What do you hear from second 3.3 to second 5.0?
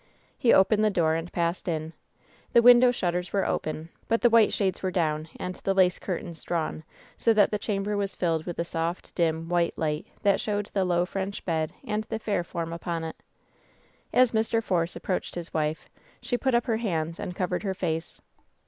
were open, but the white shades were